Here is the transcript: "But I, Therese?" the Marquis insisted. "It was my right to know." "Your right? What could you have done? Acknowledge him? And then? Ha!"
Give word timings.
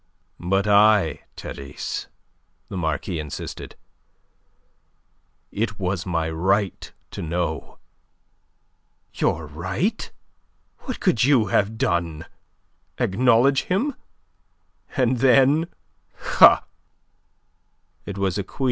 "But 0.39 0.65
I, 0.65 1.19
Therese?" 1.37 2.07
the 2.69 2.75
Marquis 2.75 3.19
insisted. 3.19 3.75
"It 5.51 5.77
was 5.77 6.07
my 6.07 6.27
right 6.27 6.91
to 7.11 7.21
know." 7.21 7.77
"Your 9.13 9.45
right? 9.45 10.09
What 10.79 10.99
could 11.01 11.23
you 11.23 11.49
have 11.53 11.77
done? 11.77 12.25
Acknowledge 12.97 13.65
him? 13.65 13.93
And 14.97 15.17
then? 15.19 15.67
Ha!" 16.15 16.63